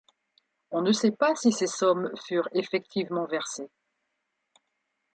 [0.71, 3.69] On ne sait pas si ces sommes furent effectivement versées.